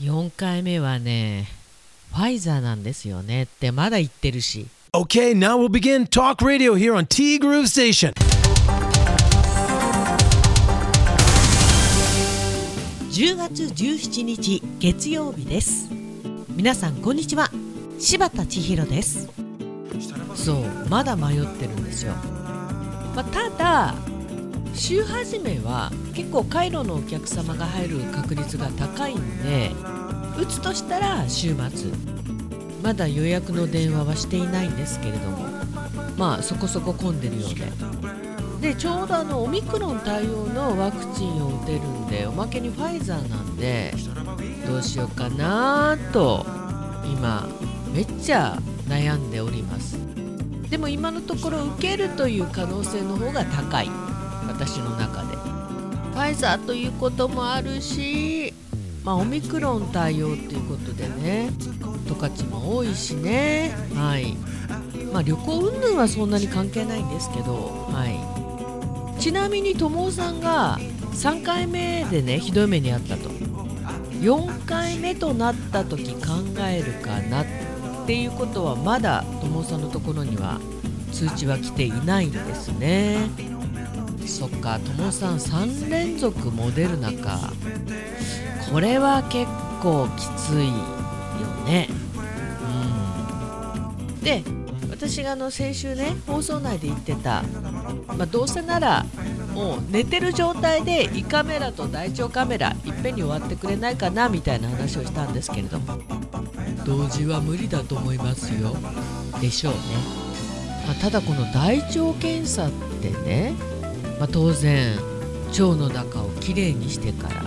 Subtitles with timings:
[0.00, 1.46] 4回目はね
[2.10, 3.44] ファイザーなんですよね。
[3.44, 4.66] ってまだ言ってるし。
[4.92, 8.12] Okay, now we'll begin talk radio here on T Groove Station.
[13.12, 15.88] 10月17日月曜日です。
[16.48, 17.48] 皆さんこんにちは。
[18.00, 19.28] 柴田千尋です。
[20.34, 22.14] そうまだ迷ってるんですよ、
[23.14, 23.94] まあ、ただ
[24.74, 29.70] 週始めは結構カイロのお客様が入る確率が高いんで
[30.38, 31.90] 打つとしたら週末。
[32.82, 35.44] まだ予約の電話はしていないんですけれども。
[36.16, 38.68] まあそこそこ混んでるようで。
[38.68, 43.94] でちょうどあのオミクロン対応のワクチンを打てるんでおまけにファイザーなんで
[44.66, 46.46] どうしようかなと
[47.04, 47.46] 今
[47.92, 49.98] めっちゃ悩んでおります。
[50.70, 54.03] でも今のところ受けるという可能性の方が高い。
[54.54, 55.36] 私の中で。
[56.14, 58.54] ファイザーということもあるし
[59.02, 63.74] まあオミクロン対応っていうことでね十勝も多いしね。
[63.94, 64.36] はい。
[65.12, 69.20] まあ旅行云々はそんなに関係ないんですけどはい。
[69.20, 70.78] ちなみに友さんが
[71.12, 73.28] 3回目でねひどい目にあったと。
[74.20, 76.20] 4回目となった時考
[76.60, 77.46] えるかなっ
[78.06, 80.60] ていうことはまだ友さんのところには
[81.12, 83.18] 通知は来ていないんですね。
[84.44, 87.50] そっか友さん3連続モデルナか。
[88.70, 89.50] これは結
[89.82, 90.74] 構きついよ
[91.64, 91.88] ね。
[94.10, 94.20] うん。
[94.20, 94.42] で
[94.90, 97.42] 私があの先週ね放送内で言ってた、
[98.06, 99.06] まあ、どうせなら
[99.54, 105.98] もう寝てる状態で胃カメラと大腸カメラいっぺんに終わってくれないかなみたいな話をしたんですけれども。
[106.84, 108.76] 同時は無理だと思いますよ。
[109.40, 109.78] でしょうね、
[110.86, 113.54] まあ、ただこの大腸検査ってね、
[114.18, 114.96] まあ、当然
[115.48, 117.44] 腸の中をきれいにしてから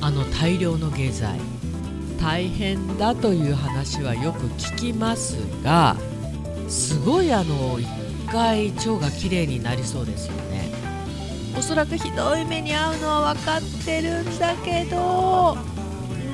[0.00, 1.40] あの大量の下剤
[2.20, 5.96] 大変だという話はよく聞きますが
[6.68, 7.86] すごいあの一
[8.30, 10.72] 回腸がきれいになりそうですよね。
[11.56, 15.56] おそらくひどい目に遭うのは分かってるんだけど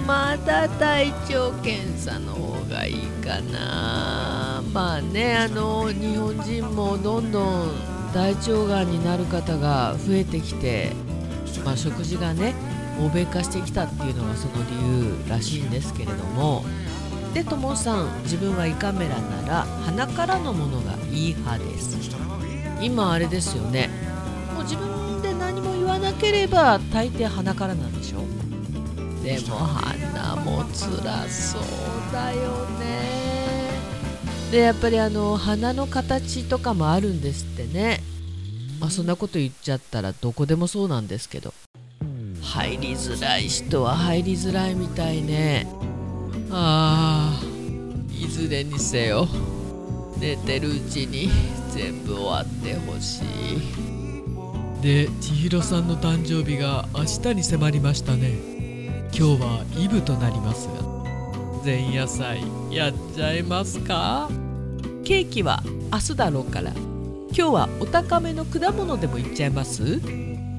[0.06, 4.62] まだ大腸検査の方がいいかな。
[4.72, 10.92] まあねあの日本人もどんどん大腸がんになる方が増えてきて、
[11.64, 12.54] まあ、食事がね
[13.00, 16.64] 欧米化してきたっていうのがその理由らしいんですけれども。
[17.34, 21.96] でともさん自分は胃カメラなら鼻からのものがいい派です。
[22.80, 23.88] 今あれですよね。
[24.52, 28.20] もう自分で何も言わなければ大抵鼻からなんでしょ
[29.22, 31.62] でも鼻も辛そう
[32.12, 33.09] だよね。
[34.50, 38.00] でやっぱりあの鼻の形とかもあるんですってね。
[38.80, 41.54] まあそんなこと言っちゃったらどこでもそうなんですけど。
[42.42, 45.68] 入りづらい人は入りづらいみたいね。
[46.50, 47.44] ああ
[48.12, 49.28] いずれにせよ
[50.18, 51.30] 寝てるうちに
[51.70, 54.82] 全部終わってほしい。
[54.82, 58.32] で千尋さんの誕生日が明日に迫りましたね。
[59.16, 60.66] 今日はイブとなります。
[60.66, 60.89] が
[61.62, 64.30] 前夜祭やっちゃいますか？
[65.04, 65.62] ケーキは
[65.92, 66.72] 明日だろうから。
[66.72, 70.00] 今日はお高めの果物でもいっちゃいます？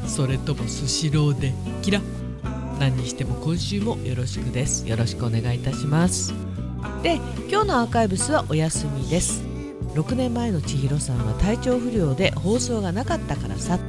[0.07, 1.53] それともスシローで。
[1.81, 2.01] キラ。
[2.79, 4.87] 何にしても今週もよろしくです。
[4.87, 6.33] よろしくお願いいたします。
[7.01, 7.15] で
[7.49, 9.43] 今日のアーカイブスはお休みです。
[9.95, 13.79] 6年前の千尋さんは体調不良で放送がなかったからさ。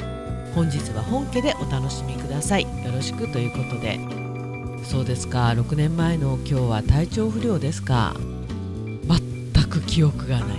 [0.54, 2.62] 本日は本家でお楽しみください。
[2.62, 3.98] よろしくということで
[4.84, 5.48] そうですか。
[5.48, 8.14] 6年前の今日は体調不良ですか。
[9.08, 10.58] 全く記憶がない。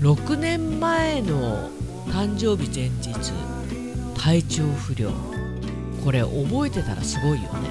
[0.00, 1.70] 6年前の
[2.08, 3.32] 誕生日前日
[4.16, 5.10] 体調不良。
[6.04, 7.70] これ覚えてたらすごいよね。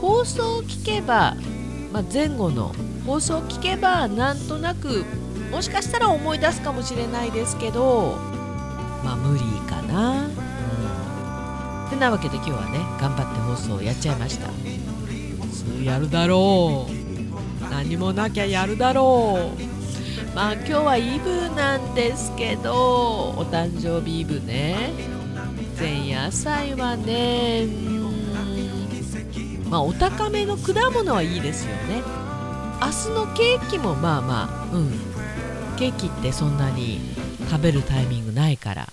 [0.00, 1.34] 放送を聞けば、
[1.92, 2.74] まあ、前後の
[3.06, 5.04] 放送を聞けばなんとなく
[5.50, 8.16] もしかしたら思い出すかもしれないですけど
[9.02, 10.27] まあ無理かな。
[11.98, 14.48] なわけで今日はね頑張って放送をやっちゃいました。
[14.48, 17.70] 普通やるだろう。
[17.70, 20.34] 何もなきゃやるだろう。
[20.34, 24.92] まあ今日はイブなんですけどお誕生日イブね。
[25.78, 27.66] 前夜祭はね。
[29.68, 32.02] まあお高めの果物はいいですよね。
[32.80, 34.92] 明日のケーキもまあまあうん。
[35.76, 37.00] ケーキってそんなに
[37.50, 38.88] 食べるタイミングないから。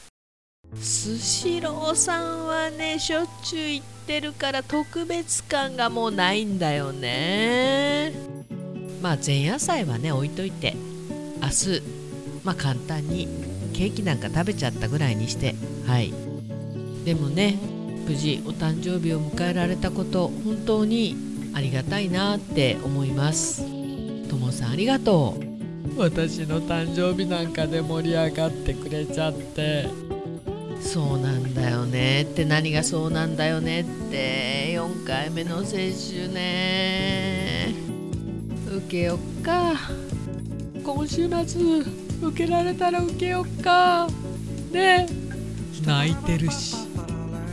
[0.80, 8.13] スシローさんはねしょっちゅう行ってるから特別感がもうないんだよね。
[9.01, 10.75] まあ前夜祭はね置いといて
[11.42, 11.81] 明日
[12.44, 13.27] まあ簡単に
[13.74, 15.56] ケーキなんか食べちゃったぐらいにして
[15.88, 16.13] はい。
[17.04, 17.57] でもね
[18.07, 21.16] 無事お誕生日を迎えられたこと本当に
[21.54, 23.63] ありがたいなって思います。
[24.30, 26.00] ともさんありがとう。
[26.00, 30.05] 私の誕生日なんかで盛り上がってくれちゃって。
[30.81, 37.74] そうなんだよねって何がそうなんだよねって4回目の接種ね。
[38.69, 39.74] 受けよっか。
[40.83, 41.62] 今週末
[42.22, 44.07] 受けられたら受けよっか。
[44.72, 45.07] ね。
[45.86, 46.86] 泣いてるし。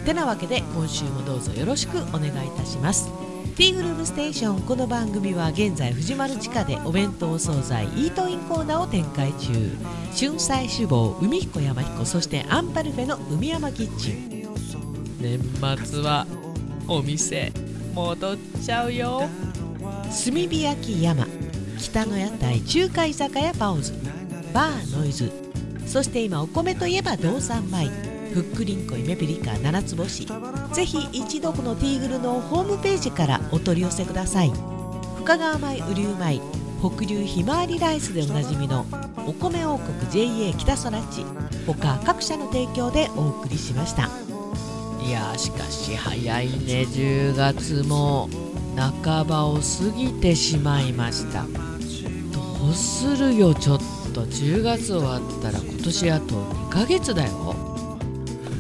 [0.05, 3.09] てなわけで今週もどうぞよろしくお願いいたします
[3.55, 4.63] ティグルームステーション。
[4.63, 9.53] この番組は現在藤丸地下でお弁当惣菜イートインコーナーを展開中。
[10.19, 14.49] 春菜志望海彦山彦そしてアンパルフェの海山キッチン。
[15.21, 15.39] 年
[15.85, 16.27] 末は
[16.89, 17.53] お店
[17.95, 19.29] 戻っちゃうよ。
[19.79, 21.27] 炭火焼き山
[21.79, 23.93] 北の屋台中華居酒屋パオズ
[24.55, 25.31] バーノイズ
[25.87, 28.12] そして今お米といえば道産米。
[28.33, 30.27] ふっくりんこイメピリカ七つ星
[30.73, 34.53] ぜひ一度このティーグルのホームページからお取り寄せください。
[35.19, 36.41] 深川米雨竜米
[36.81, 38.87] 北流ひまわりライスでおなじみの
[39.27, 41.25] お米王国 JA 北空地
[41.67, 44.09] 他各社の提供でお送りしました。
[45.07, 46.87] いやしかし早いね。
[46.89, 48.31] 10月も
[48.77, 49.61] 半ばを過
[49.97, 51.45] ぎてしまいました。
[52.33, 54.23] どうするよちょっと。
[54.25, 57.72] 10月終わったら今年あと2ヶ月だよ。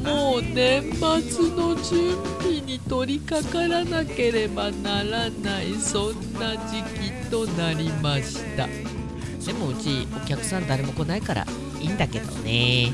[0.04, 8.66] もう年末の準備に取り掛からなければならないそんな時期となりました。
[8.66, 11.46] でもうちお客さん誰も来ないから
[11.80, 12.92] いいんだけどね。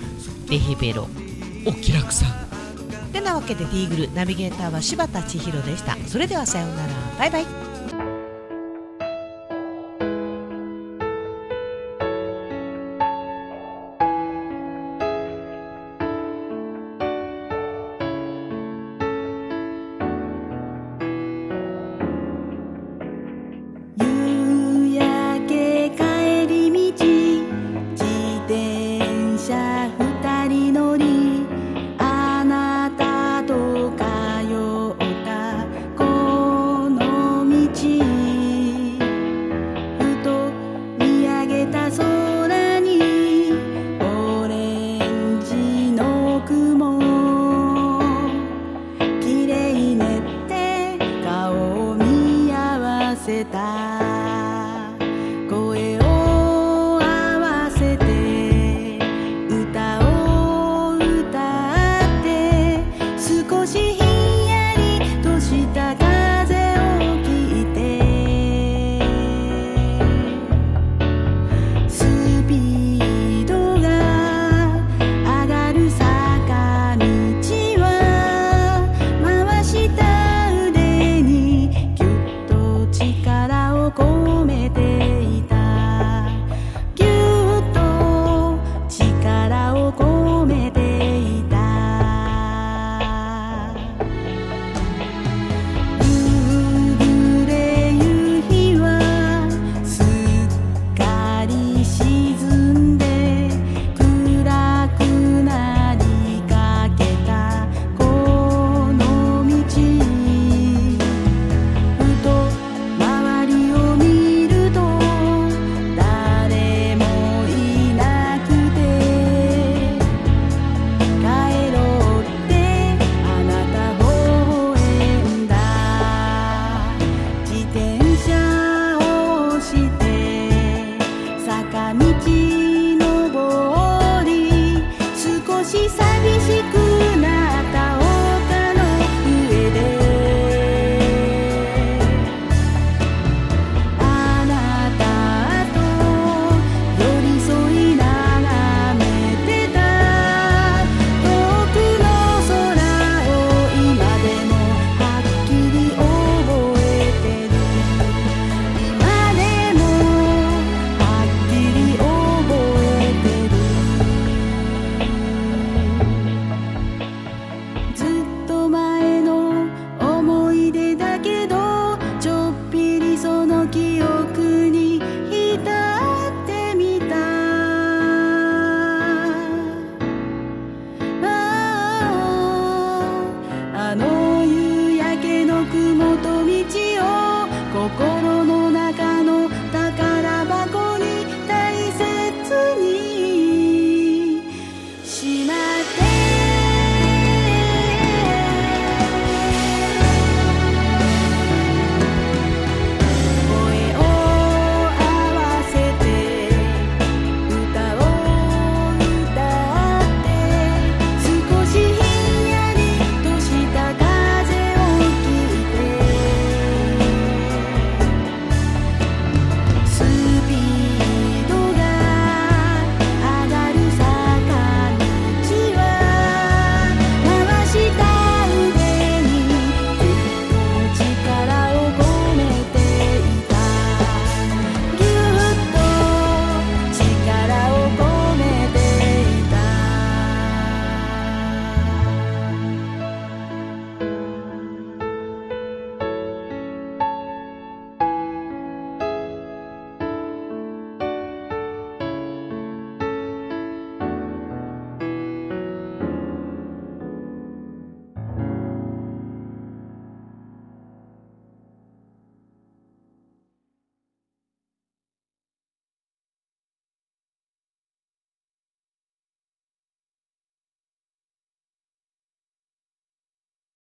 [0.49, 1.09] デヘベロ。
[1.67, 2.49] お気楽さん。
[3.13, 5.97] てなわけでティーグルナビゲーターは柴田千尋でした。
[6.07, 6.93] それではさようなら。
[7.19, 7.68] バイバイ